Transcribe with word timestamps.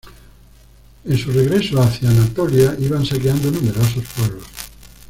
En 1.05 1.15
su 1.15 1.31
regreso 1.31 1.79
hacia 1.79 2.09
Anatolia, 2.09 2.75
iban 2.79 3.05
saqueando 3.05 3.51
numerosos 3.51 4.03
pueblos. 4.17 4.47